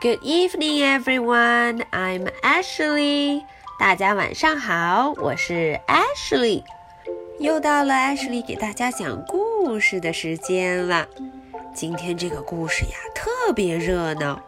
[0.00, 1.82] Good evening, everyone.
[1.90, 3.42] I'm Ashley.
[3.80, 6.62] 大家晚上好，我是 Ashley。
[7.40, 11.04] 又到了 Ashley 给大家讲故事的时间了。
[11.74, 14.40] 今天这个故事呀，特别热闹，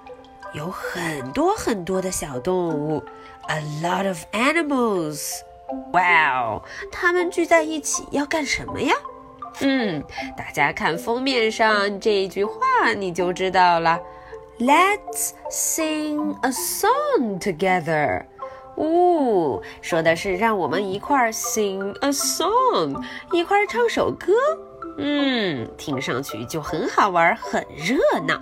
[0.52, 3.02] 有很多很多的小动物
[3.48, 5.40] ，a lot of animals。
[5.92, 6.62] 哇哦，
[6.92, 8.94] 它们聚在一起要干什么呀？
[9.62, 10.04] 嗯，
[10.36, 14.00] 大家看封面上这一句话，你就知道了。
[14.60, 18.26] Let's sing a song together。
[18.76, 24.34] 哦，说的是让我们一块儿 sing a song，一块儿唱首歌。
[24.98, 27.96] 嗯，听上去就很好玩，很热
[28.28, 28.38] 闹。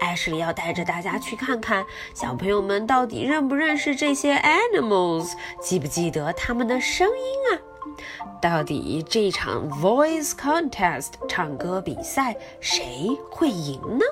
[0.00, 7.62] 艾什莉要带着大家去看看，小朋友们到底认不认识这些 animals，记不记得它们的声音啊？
[8.40, 14.04] 到底这场 voice contest 唱歌比赛谁会赢呢？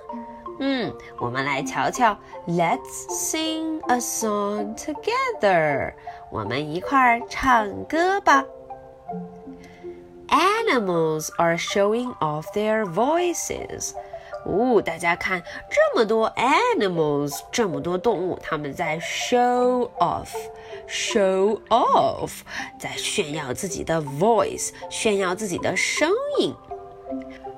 [0.59, 2.17] 嗯，我们来瞧瞧，
[2.48, 5.94] Let's sing a song together。
[6.31, 8.45] 我们一块儿唱歌吧。
[10.30, 13.91] Animals are showing off their voices。
[14.45, 22.41] 哦，大家看，这么多 animals，这么多动物，它们在 show off，show off，
[22.80, 26.55] 在炫耀自己的 voice，炫耀自己的声音。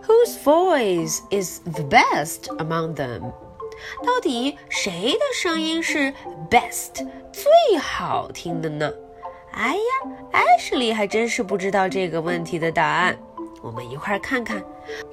[0.07, 3.33] Whose voice is the best among them？
[4.05, 6.13] 到底谁的声音是
[6.51, 8.93] best 最好听的呢？
[9.53, 13.17] 哎呀，艾什莉还真是不知道这个问题的答案。
[13.63, 14.63] 我们一块儿看看。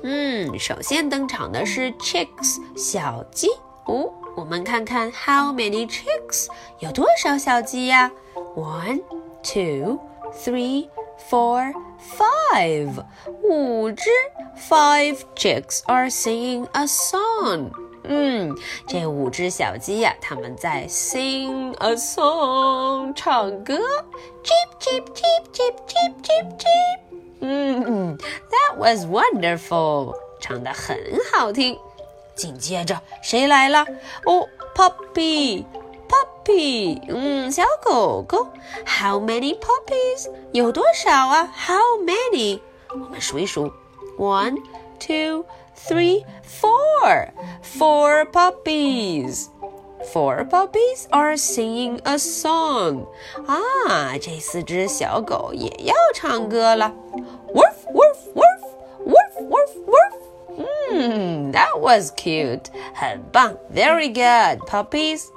[0.04, 3.48] 嗯，首先登场的是 chicks 小鸡。
[3.86, 6.48] 哦，我们看看 how many chicks
[6.80, 8.12] 有多少小鸡呀
[8.56, 9.02] ？One,
[9.44, 10.00] two,
[10.34, 10.90] three.
[11.30, 13.04] four, five.
[13.44, 14.10] 五只
[14.60, 17.72] five chicks are singing a song.
[18.04, 18.56] 嗯，
[18.88, 23.78] 这五只小鸡呀、它们在 sing a song 唱歌
[24.44, 27.00] Chip, chip, chip, chip, chip, chip, chip。
[27.42, 30.98] 嗯，That was wonderful，唱得很
[31.32, 31.78] 好听。
[32.36, 33.86] 紧接着谁来了？
[34.26, 35.66] 哦，Puppy。
[36.10, 38.48] puppy，嗯，小狗狗。
[38.84, 40.32] How many puppies？
[40.52, 42.62] 有多少啊？How many？
[42.92, 43.72] 我们数一数
[44.19, 44.59] ：one,
[44.99, 47.33] two, three, four.
[47.63, 49.49] Four puppies.
[50.13, 53.07] Four puppies are singing a song.
[53.47, 56.93] 啊，这四只小狗也要唱歌了。
[57.55, 58.61] Woof, woof, woof,
[59.07, 60.13] woof, woof, woof.
[60.93, 62.67] 嗯，That was cute.
[62.95, 65.29] 很棒，Very good, puppies.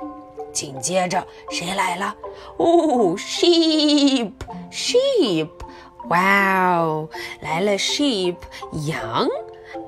[0.52, 2.16] 紧接着谁来了？
[2.58, 5.50] 哦，sheep，sheep，
[6.10, 7.10] 哇哦，
[7.42, 8.36] 来了 sheep，
[8.88, 9.28] 羊。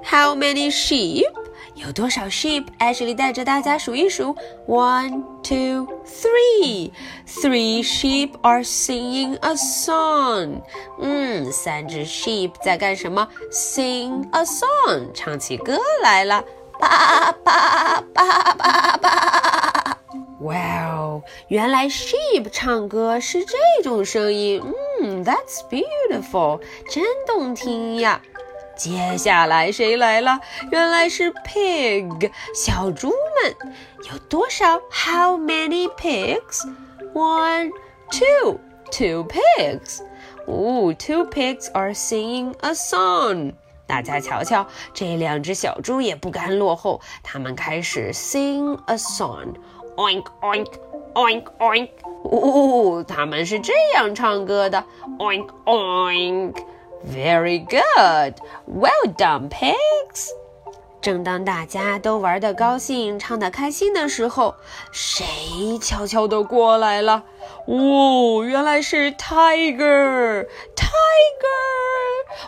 [0.03, 1.23] How many sheep？
[1.75, 2.65] 有多少 sheep？
[2.77, 4.35] 艾什莉带着大家数一数。
[4.67, 6.91] One, two, three.
[7.25, 10.61] Three sheep are singing a song.
[10.99, 13.25] 嗯，三只 sheep 在干什么？
[13.49, 16.43] Sing a song，唱起歌来了。
[16.77, 19.97] 叭叭叭叭叭。
[20.41, 20.55] 哇
[20.91, 24.73] 哦，原来 sheep 唱歌是这种声音，嗯
[25.24, 26.60] ，That's beautiful，
[26.90, 28.20] 真动听呀。
[28.76, 30.40] 接下来谁来了？
[30.72, 33.56] 原来是 pig，小猪们。
[34.10, 37.70] 有多少？How many pigs？One,
[38.10, 38.58] two,
[38.90, 40.00] two pigs。
[40.46, 43.54] 哦，two pigs are singing a song。
[43.86, 49.54] 大家瞧瞧，这两只小猪也不甘落后，它们开始 sing a song。
[49.96, 50.66] Oink oink
[51.14, 51.88] oink oink，
[52.22, 54.84] 哦，他们是这样唱歌的。
[55.18, 60.28] Oink oink，very good，well done pigs。
[61.00, 64.54] 正当大家都玩得高兴、唱得开心的时候，
[64.90, 67.24] 谁悄悄地过来了？
[67.66, 70.46] 哦，原来是 tiger，tiger。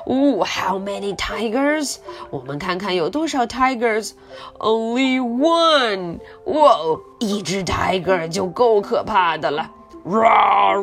[0.06, 1.96] 哦，how many tigers？
[2.30, 6.18] 我们看看有多少 tigers？Only one。
[6.44, 9.70] 哇哦，一只 tiger 就够可怕的了。
[10.04, 10.76] Raw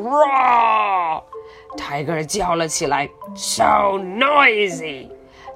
[1.77, 3.63] raw！Tiger 叫了起来，so
[3.97, 5.09] noisy。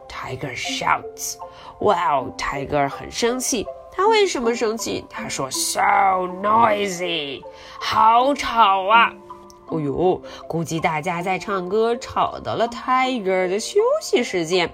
[0.08, 1.36] Tiger shouts。
[1.80, 3.66] 哇哦，Tiger 很生气。
[3.92, 5.06] 他为什么生气？
[5.10, 5.82] 他说：“So
[6.42, 7.44] noisy，
[7.80, 9.12] 好吵啊！”
[9.70, 14.70] 哦呦，估计大家在唱歌，吵到了 Tiger 的休息时间。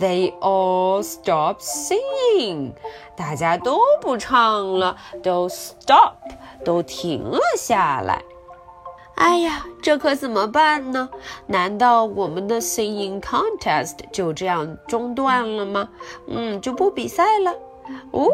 [0.00, 2.72] They all stop singing，
[3.16, 6.14] 大家都不唱了，都 stop，
[6.64, 8.22] 都停了下来。
[9.14, 11.08] 哎呀，这可怎么办呢？
[11.46, 15.88] 难道我们的 singing contest 就这样中断了吗？
[16.26, 17.52] 嗯，就不比赛了？
[18.10, 18.26] 哦，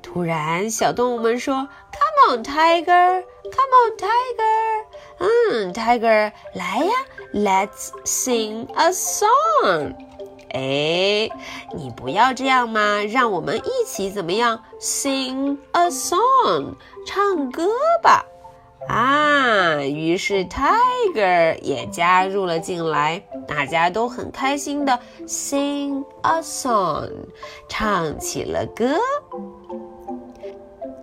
[0.00, 3.24] 突然，小动物们说：“Come on, tiger!
[3.42, 4.81] Come on, tiger!”
[5.18, 6.92] 嗯，tiger，来呀
[7.32, 9.94] ，Let's sing a song。
[10.50, 11.30] 哎，
[11.74, 16.74] 你不要这样嘛，让我们一起怎么样？Sing a song，
[17.06, 17.68] 唱歌
[18.02, 18.26] 吧。
[18.88, 27.12] 啊，于是 tiger 也加入了进来，大家都很开心的 sing a song，
[27.68, 28.96] 唱起了歌。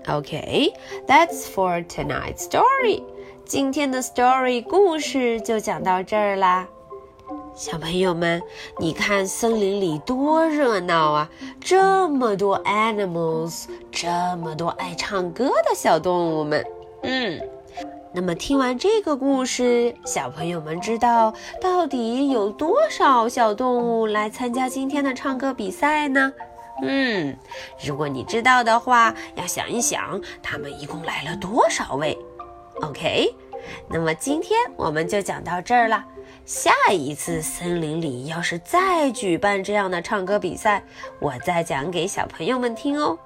[0.07, 0.73] Okay,
[1.07, 3.03] that's for tonight's story.
[3.45, 6.67] 今天的 story 故事就讲到这儿啦。
[7.53, 8.41] 小朋友们，
[8.79, 11.29] 你看森林里多热闹啊！
[11.59, 14.07] 这么多 animals，这
[14.37, 16.65] 么多爱唱歌的小动物们。
[17.03, 17.39] 嗯，
[18.13, 26.31] 那么听完这个故事，小朋友们知道到底有多少小动物来参加今天的唱歌比赛呢？
[26.81, 27.35] 嗯，
[27.85, 32.17] 如果你知道的话，要想一想，他们一共来了多少位
[32.81, 33.35] ？OK，
[33.89, 36.05] 那么今天我们就讲到这儿了。
[36.45, 40.83] 下一次森林里要是再举办这样的唱歌比赛，
[41.19, 43.17] 我再讲给小朋友们听哦。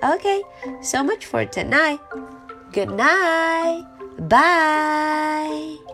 [0.00, 1.98] OK，so much for tonight.
[2.72, 3.84] Good night.
[4.28, 5.93] Bye.